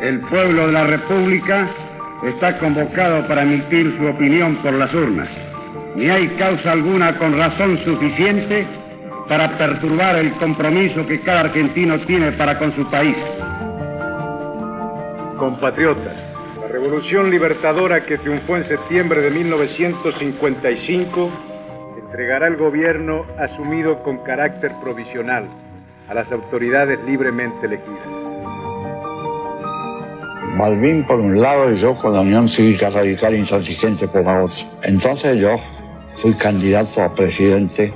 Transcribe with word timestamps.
El 0.00 0.20
pueblo 0.20 0.66
de 0.66 0.72
la 0.72 0.84
República 0.84 1.66
está 2.22 2.58
convocado 2.58 3.26
para 3.26 3.42
emitir 3.42 3.96
su 3.96 4.06
opinión 4.06 4.54
por 4.56 4.74
las 4.74 4.92
urnas. 4.92 5.28
Ni 5.94 6.10
hay 6.10 6.28
causa 6.28 6.72
alguna 6.72 7.16
con 7.16 7.38
razón 7.38 7.78
suficiente 7.78 8.66
para 9.26 9.56
perturbar 9.56 10.16
el 10.16 10.32
compromiso 10.32 11.06
que 11.06 11.20
cada 11.20 11.40
argentino 11.40 11.98
tiene 11.98 12.32
para 12.32 12.58
con 12.58 12.74
su 12.74 12.84
país. 12.90 13.16
Compatriotas, 15.38 16.14
la 16.60 16.68
revolución 16.68 17.30
libertadora 17.30 18.04
que 18.04 18.18
triunfó 18.18 18.58
en 18.58 18.64
septiembre 18.64 19.22
de 19.22 19.30
1955 19.30 21.30
entregará 21.96 22.48
el 22.48 22.56
gobierno 22.56 23.24
asumido 23.38 24.02
con 24.02 24.18
carácter 24.18 24.72
provisional 24.82 25.48
a 26.08 26.14
las 26.14 26.30
autoridades 26.30 26.98
libremente 27.06 27.66
elegidas. 27.66 28.15
Malvin 30.56 31.04
por 31.04 31.20
un 31.20 31.40
lado 31.40 31.70
y 31.70 31.80
yo 31.80 31.96
con 31.98 32.14
la 32.14 32.22
Unión 32.22 32.48
Cívica 32.48 32.88
Radical 32.88 33.34
Intransigente 33.34 34.08
por 34.08 34.24
la 34.24 34.44
otra. 34.44 34.56
Entonces 34.82 35.38
yo 35.38 35.56
fui 36.22 36.32
candidato 36.34 37.02
a 37.02 37.14
presidente 37.14 37.92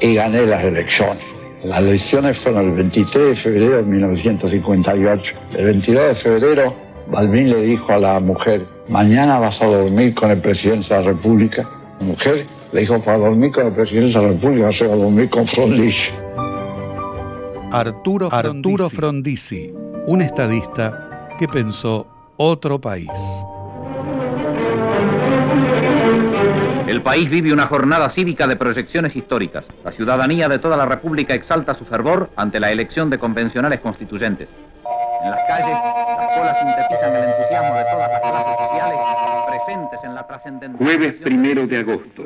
y 0.00 0.14
gané 0.14 0.46
las 0.46 0.64
elecciones. 0.64 1.22
Las 1.64 1.80
elecciones 1.80 2.38
fueron 2.38 2.70
el 2.70 2.76
23 2.76 3.28
de 3.28 3.36
febrero 3.36 3.76
de 3.76 3.82
1958. 3.82 5.34
El 5.56 5.64
22 5.66 6.08
de 6.08 6.14
febrero, 6.14 6.74
Balbín 7.10 7.50
le 7.50 7.62
dijo 7.62 7.92
a 7.92 7.98
la 7.98 8.20
mujer, 8.20 8.64
mañana 8.88 9.38
vas 9.38 9.60
a 9.60 9.66
dormir 9.66 10.14
con 10.14 10.30
el 10.30 10.40
presidente 10.40 10.94
de 10.94 11.00
la 11.00 11.06
República. 11.08 11.68
La 12.00 12.06
mujer 12.06 12.46
le 12.72 12.80
dijo, 12.80 13.02
para 13.02 13.18
dormir 13.18 13.52
con 13.52 13.66
el 13.66 13.72
presidente 13.72 14.18
de 14.18 14.24
la 14.24 14.32
República 14.32 14.72
se 14.72 14.86
va 14.86 14.94
a 14.94 14.96
dormir 14.96 15.28
con 15.28 15.46
Frondizi. 15.46 16.12
Arturo, 17.70 18.28
Arturo 18.32 18.88
Frondizi, 18.88 19.74
un 20.06 20.22
estadista 20.22 21.07
que 21.38 21.48
pensó 21.48 22.06
otro 22.36 22.80
país. 22.80 23.08
El 26.88 27.00
país 27.02 27.30
vive 27.30 27.52
una 27.52 27.66
jornada 27.66 28.10
cívica 28.10 28.46
de 28.46 28.56
proyecciones 28.56 29.14
históricas. 29.14 29.64
La 29.84 29.92
ciudadanía 29.92 30.48
de 30.48 30.58
toda 30.58 30.76
la 30.76 30.84
República 30.84 31.34
exalta 31.34 31.74
su 31.74 31.84
fervor 31.84 32.30
ante 32.34 32.58
la 32.58 32.72
elección 32.72 33.08
de 33.08 33.18
convencionales 33.18 33.80
constituyentes. 33.80 34.48
En 35.22 35.30
las 35.30 35.40
calles, 35.46 35.76
las 36.18 36.38
colas 36.38 36.58
sintetizan 36.58 37.14
el 37.14 37.24
entusiasmo 37.30 37.76
de 37.76 37.84
todas 37.84 38.10
las 38.10 38.20
clases 38.20 38.56
sociales 38.58 38.98
presentes 39.46 40.00
en 40.04 40.14
la 40.14 40.26
trascendental. 40.26 40.86
Jueves 40.86 41.12
primero 41.22 41.66
de 41.66 41.78
agosto. 41.78 42.24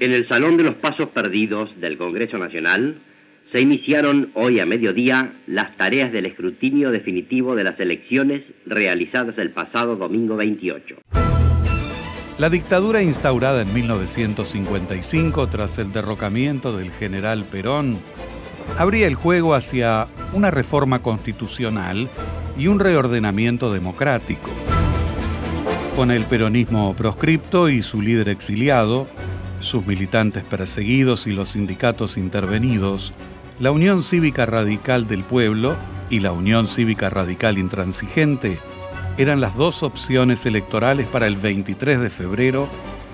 En 0.00 0.12
el 0.12 0.28
Salón 0.28 0.56
de 0.56 0.64
los 0.64 0.74
Pasos 0.76 1.08
Perdidos 1.08 1.70
del 1.78 1.98
Congreso 1.98 2.38
Nacional 2.38 3.00
se 3.52 3.60
iniciaron 3.60 4.30
hoy 4.34 4.60
a 4.60 4.66
mediodía 4.66 5.32
las 5.46 5.76
tareas 5.76 6.12
del 6.12 6.26
escrutinio 6.26 6.90
definitivo 6.90 7.56
de 7.56 7.64
las 7.64 7.80
elecciones 7.80 8.42
realizadas 8.64 9.36
el 9.38 9.50
pasado 9.50 9.96
domingo 9.96 10.36
28. 10.36 10.96
La 12.38 12.48
dictadura 12.48 13.02
instaurada 13.02 13.62
en 13.62 13.74
1955 13.74 15.48
tras 15.48 15.78
el 15.78 15.92
derrocamiento 15.92 16.76
del 16.76 16.90
general 16.90 17.44
Perón 17.44 17.98
abría 18.78 19.06
el 19.06 19.14
juego 19.14 19.54
hacia 19.54 20.06
una 20.32 20.50
reforma 20.50 21.02
constitucional 21.02 22.08
y 22.56 22.68
un 22.68 22.78
reordenamiento 22.78 23.72
democrático. 23.72 24.50
Con 25.96 26.12
el 26.12 26.24
peronismo 26.24 26.94
proscripto 26.94 27.68
y 27.68 27.82
su 27.82 28.00
líder 28.00 28.28
exiliado, 28.28 29.08
sus 29.58 29.86
militantes 29.86 30.44
perseguidos 30.44 31.26
y 31.26 31.32
los 31.32 31.50
sindicatos 31.50 32.16
intervenidos, 32.16 33.12
la 33.60 33.70
Unión 33.72 34.02
Cívica 34.02 34.46
Radical 34.46 35.06
del 35.06 35.22
Pueblo 35.22 35.76
y 36.08 36.20
la 36.20 36.32
Unión 36.32 36.66
Cívica 36.66 37.10
Radical 37.10 37.58
Intransigente 37.58 38.58
eran 39.18 39.42
las 39.42 39.54
dos 39.54 39.82
opciones 39.82 40.46
electorales 40.46 41.06
para 41.06 41.26
el 41.26 41.36
23 41.36 42.00
de 42.00 42.08
febrero 42.08 42.70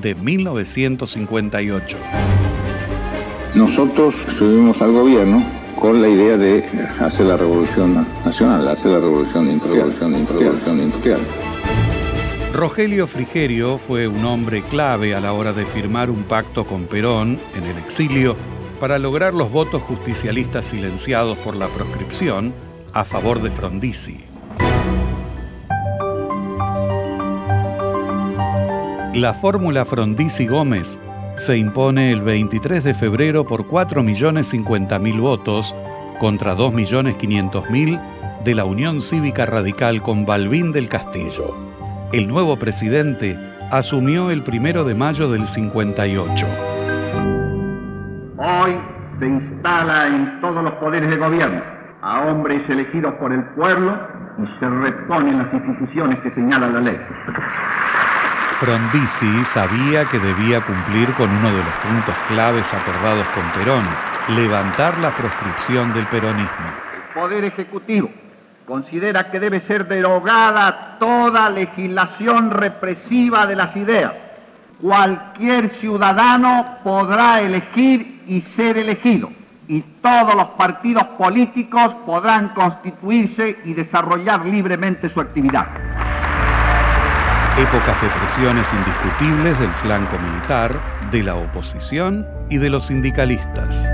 de 0.00 0.14
1958. 0.14 1.98
Nosotros 3.54 4.14
subimos 4.38 4.80
al 4.80 4.92
gobierno 4.92 5.44
con 5.78 6.00
la 6.00 6.08
idea 6.08 6.38
de 6.38 6.64
hacer 7.00 7.26
la 7.26 7.36
revolución 7.36 7.94
nacional, 8.24 8.66
hacer 8.66 8.92
la 8.92 9.00
revolución 9.00 9.50
industrial. 9.50 11.20
Rogelio 12.54 13.06
Frigerio 13.06 13.76
fue 13.76 14.08
un 14.08 14.24
hombre 14.24 14.62
clave 14.62 15.14
a 15.14 15.20
la 15.20 15.34
hora 15.34 15.52
de 15.52 15.66
firmar 15.66 16.08
un 16.08 16.22
pacto 16.22 16.64
con 16.64 16.84
Perón 16.84 17.38
en 17.54 17.64
el 17.64 17.76
exilio 17.76 18.36
para 18.80 18.98
lograr 18.98 19.34
los 19.34 19.52
votos 19.52 19.82
justicialistas 19.82 20.66
silenciados 20.66 21.38
por 21.38 21.54
la 21.54 21.68
proscripción 21.68 22.52
a 22.92 23.04
favor 23.04 23.40
de 23.40 23.50
Frondizi. 23.50 24.18
La 29.14 29.34
fórmula 29.34 29.84
Frondizi-Gómez 29.84 30.98
se 31.36 31.58
impone 31.58 32.10
el 32.12 32.22
23 32.22 32.82
de 32.82 32.94
febrero 32.94 33.46
por 33.46 33.68
4.050.000 33.68 35.20
votos 35.20 35.74
contra 36.18 36.56
2.500.000 36.56 38.00
de 38.44 38.54
la 38.54 38.64
Unión 38.64 39.02
Cívica 39.02 39.46
Radical 39.46 40.02
con 40.02 40.24
Balbín 40.26 40.72
del 40.72 40.88
Castillo. 40.88 41.54
El 42.12 42.28
nuevo 42.28 42.56
presidente 42.56 43.38
asumió 43.70 44.30
el 44.30 44.42
primero 44.42 44.84
de 44.84 44.94
mayo 44.94 45.30
del 45.30 45.46
58. 45.46 46.79
Hoy 48.42 48.80
se 49.18 49.26
instala 49.26 50.06
en 50.06 50.40
todos 50.40 50.64
los 50.64 50.72
poderes 50.76 51.10
de 51.10 51.18
gobierno 51.18 51.60
a 52.00 52.20
hombres 52.20 52.62
elegidos 52.70 53.12
por 53.16 53.34
el 53.34 53.44
pueblo 53.50 54.00
y 54.38 54.46
se 54.58 54.66
reponen 54.66 55.36
las 55.36 55.52
instituciones 55.52 56.18
que 56.20 56.30
señala 56.30 56.68
la 56.68 56.80
ley. 56.80 56.98
Frondizi 58.54 59.44
sabía 59.44 60.06
que 60.06 60.18
debía 60.18 60.64
cumplir 60.64 61.12
con 61.16 61.28
uno 61.30 61.48
de 61.48 61.58
los 61.58 61.74
puntos 61.86 62.14
claves 62.28 62.72
acordados 62.72 63.26
con 63.34 63.44
Perón, 63.60 63.84
levantar 64.34 64.96
la 65.00 65.10
proscripción 65.10 65.92
del 65.92 66.06
peronismo. 66.06 66.48
El 66.96 67.20
Poder 67.20 67.44
Ejecutivo 67.44 68.08
considera 68.64 69.30
que 69.30 69.38
debe 69.38 69.60
ser 69.60 69.86
derogada 69.86 70.96
toda 70.98 71.50
legislación 71.50 72.52
represiva 72.52 73.44
de 73.44 73.56
las 73.56 73.76
ideas. 73.76 74.14
Cualquier 74.80 75.68
ciudadano 75.68 76.78
podrá 76.82 77.42
elegir 77.42 78.19
y 78.30 78.40
ser 78.40 78.78
elegido, 78.78 79.30
y 79.68 79.82
todos 80.00 80.34
los 80.34 80.46
partidos 80.50 81.04
políticos 81.18 81.94
podrán 82.06 82.54
constituirse 82.54 83.58
y 83.64 83.74
desarrollar 83.74 84.46
libremente 84.46 85.08
su 85.08 85.20
actividad 85.20 85.66
épocas 87.60 88.00
de 88.00 88.08
presiones 88.08 88.72
indiscutibles 88.72 89.58
del 89.58 89.68
flanco 89.70 90.18
militar, 90.18 90.80
de 91.10 91.22
la 91.22 91.34
oposición 91.34 92.26
y 92.48 92.56
de 92.56 92.70
los 92.70 92.86
sindicalistas. 92.86 93.90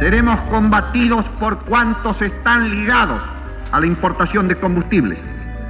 Seremos 0.00 0.40
combatidos 0.50 1.24
por 1.38 1.58
cuantos 1.66 2.20
están 2.20 2.70
ligados 2.70 3.22
a 3.70 3.78
la 3.78 3.86
importación 3.86 4.48
de 4.48 4.58
combustibles, 4.58 5.20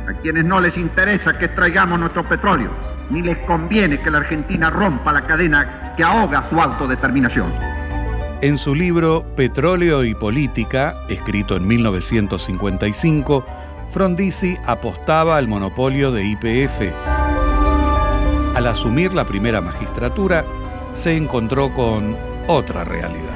a 0.08 0.14
quienes 0.22 0.46
no 0.46 0.60
les 0.60 0.76
interesa 0.78 1.36
que 1.36 1.48
traigamos 1.48 2.00
nuestro 2.00 2.24
petróleo, 2.24 2.70
ni 3.10 3.22
les 3.22 3.38
conviene 3.46 4.00
que 4.00 4.10
la 4.10 4.18
Argentina 4.18 4.70
rompa 4.70 5.12
la 5.12 5.26
cadena 5.26 5.94
que 5.96 6.04
ahoga 6.04 6.48
su 6.48 6.60
autodeterminación. 6.60 7.52
En 8.40 8.58
su 8.58 8.74
libro 8.74 9.24
Petróleo 9.36 10.04
y 10.04 10.14
Política, 10.14 10.96
escrito 11.08 11.56
en 11.56 11.66
1955, 11.66 13.46
Frondizi 13.90 14.58
apostaba 14.66 15.38
al 15.38 15.48
monopolio 15.48 16.10
de 16.12 16.24
IPF. 16.24 16.92
Al 18.54 18.66
asumir 18.66 19.14
la 19.14 19.24
primera 19.24 19.60
magistratura, 19.60 20.44
se 20.92 21.16
encontró 21.16 21.72
con 21.72 22.16
otra 22.46 22.84
realidad. 22.84 23.34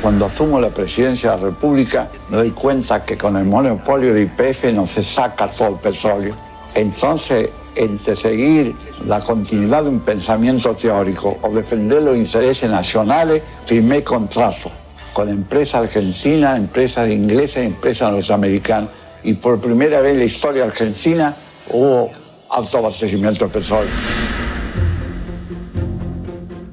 Cuando 0.00 0.26
asumo 0.26 0.58
la 0.58 0.70
presidencia 0.70 1.32
de 1.32 1.36
la 1.36 1.42
República, 1.48 2.08
me 2.30 2.38
doy 2.38 2.50
cuenta 2.52 3.04
que 3.04 3.18
con 3.18 3.36
el 3.36 3.44
monopolio 3.44 4.14
de 4.14 4.22
IPF 4.22 4.72
no 4.72 4.86
se 4.86 5.02
saca 5.02 5.48
todo 5.50 5.68
el 5.68 5.74
petróleo. 5.74 6.34
Entonces, 6.74 7.50
entre 7.76 8.16
seguir 8.16 8.74
la 9.06 9.20
continuidad 9.20 9.84
de 9.84 9.90
un 9.90 10.00
pensamiento 10.00 10.74
teórico 10.74 11.38
o 11.42 11.50
defender 11.50 12.02
los 12.02 12.16
intereses 12.16 12.68
nacionales, 12.68 13.42
firmé 13.66 14.02
contrato 14.02 14.70
con 15.12 15.28
empresas 15.28 15.82
argentinas, 15.82 16.56
empresas 16.56 17.10
inglesas, 17.10 17.58
empresas 17.64 18.12
norteamericanas 18.12 18.90
y 19.22 19.34
por 19.34 19.60
primera 19.60 20.00
vez 20.00 20.12
en 20.12 20.18
la 20.18 20.24
historia 20.24 20.64
argentina 20.64 21.34
hubo 21.68 22.10
alto 22.50 22.78
abastecimiento 22.78 23.46
de 23.46 23.50
petróleo. 23.52 23.90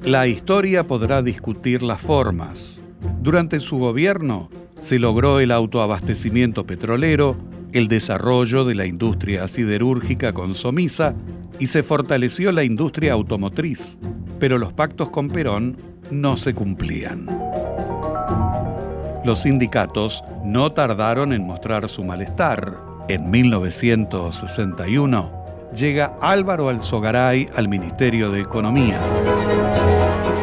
La 0.04 0.28
historia 0.28 0.88
podrá 0.88 1.22
discutir 1.22 1.84
las 1.84 2.00
formas. 2.00 2.82
Durante 3.20 3.60
su 3.60 3.78
gobierno 3.78 4.50
se 4.80 5.00
logró 5.00 5.40
el 5.40 5.52
autoabastecimiento 5.52 6.66
petrolero, 6.66 7.36
el 7.74 7.88
desarrollo 7.88 8.66
de 8.66 8.75
la 8.75 8.86
industria 8.86 9.48
siderúrgica 9.48 10.34
con 10.34 10.56
Somisa 10.56 11.16
y 11.60 11.68
se 11.68 11.84
fortaleció 11.84 12.52
la 12.52 12.64
industria 12.64 13.14
automotriz, 13.14 14.00
pero 14.40 14.58
los 14.58 14.74
pactos 14.74 15.10
con 15.10 15.30
Perón 15.30 15.78
no 16.12 16.38
se 16.38 16.54
cumplían. 16.54 17.28
Los 19.25 19.42
sindicatos 19.42 20.24
no 20.46 20.72
tardaron 20.72 21.34
en 21.34 21.46
mostrar 21.46 21.90
su 21.90 22.04
malestar. 22.04 22.78
En 23.10 23.30
1961 23.30 25.38
llega 25.74 26.13
Álvaro 26.22 26.70
Alzogaray 26.70 27.50
al 27.56 27.68
Ministerio 27.68 28.31
de 28.31 28.42
Economía. 28.42 29.00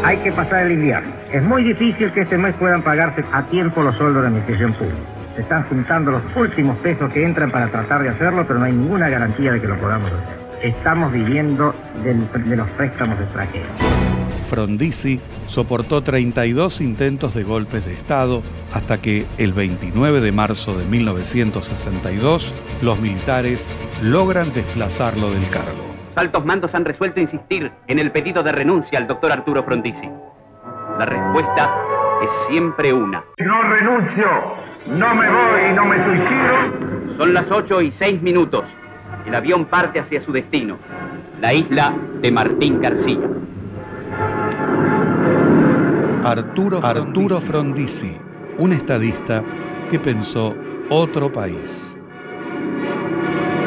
Hay 0.05 0.19
que 0.19 0.33
pasar 0.33 0.67
el 0.67 0.73
invierno. 0.73 1.15
Es 1.33 1.43
muy 1.43 1.65
difícil 1.65 2.13
que 2.13 2.23
este 2.23 2.37
mes 2.37 2.55
puedan 2.57 2.83
pagarse 2.83 3.25
a 3.33 3.47
tiempo 3.47 3.83
los 3.83 3.97
sueldos 3.97 4.17
de 4.17 4.23
la 4.23 4.29
administración 4.29 4.75
pública. 4.75 5.24
Se 5.35 5.43
están 5.43 5.65
juntando 5.65 6.13
los 6.13 6.23
últimos 6.37 6.79
pesos 6.79 7.13
que 7.13 7.25
entran 7.25 7.51
para 7.51 7.69
tratar 7.69 8.03
de 8.03 8.11
hacerlo, 8.11 8.47
pero 8.47 8.61
no 8.61 8.67
hay 8.67 8.73
ninguna 8.73 9.09
garantía 9.09 9.53
de 9.53 9.61
que 9.61 9.67
lo 9.67 9.77
podamos 9.79 10.11
hacer. 10.13 10.45
Estamos 10.63 11.13
viviendo 11.13 11.75
de 12.03 12.57
los 12.57 12.71
préstamos 12.71 13.21
extranjeros. 13.21 13.69
Frondizi 14.47 15.21
soportó 15.49 16.03
32 16.03 16.81
intentos 16.81 17.35
de 17.35 17.43
golpes 17.43 17.85
de 17.85 17.95
Estado 17.95 18.43
hasta 18.73 18.99
que 18.99 19.27
el 19.39 19.53
29 19.53 20.21
de 20.21 20.33
marzo 20.33 20.79
de 20.79 20.85
1962 20.85 22.55
los 22.83 23.01
militares 23.01 23.69
logran 24.03 24.53
desplazarlo 24.53 25.31
del 25.33 25.49
cargo. 25.51 25.85
Altos 26.15 26.45
mandos 26.45 26.75
han 26.75 26.85
resuelto 26.85 27.21
insistir 27.21 27.73
en 27.89 27.99
el 27.99 28.13
pedido 28.13 28.45
de 28.45 28.53
renuncia 28.53 28.99
al 29.01 29.09
doctor 29.09 29.33
Arturo 29.33 29.65
Frondizi. 29.65 30.09
La 30.99 31.07
respuesta 31.07 31.75
es 32.23 32.31
siempre 32.49 32.93
una. 32.93 33.25
No 33.39 33.63
renuncio, 33.63 34.27
no 34.87 35.15
me 35.15 35.31
voy, 35.31 35.75
no 35.75 35.85
me 35.85 36.05
suicido. 36.05 37.17
Son 37.19 37.35
las 37.35 37.51
8 37.51 37.83
y 37.83 37.93
6 37.93 38.23
minutos. 38.23 38.65
El 39.27 39.35
avión 39.35 39.65
parte 39.67 39.99
hacia 39.99 40.21
su 40.21 40.33
destino, 40.33 40.79
la 41.41 41.55
isla 41.55 41.95
de 42.21 42.31
Martín 42.31 42.81
García. 42.81 43.27
Arturo 46.23 46.81
Frondizi, 46.81 47.07
Arturo 47.07 47.41
Frondizi 47.41 48.19
un 48.59 48.73
estadista 48.73 49.43
que 49.91 49.99
pensó 49.99 50.55
otro 50.89 51.33
país. 51.33 51.97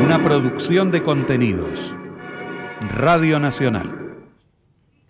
Una 0.04 0.22
producción 0.22 0.92
de 0.92 1.02
contenidos. 1.02 1.96
Radio 2.96 3.40
Nacional. 3.40 4.07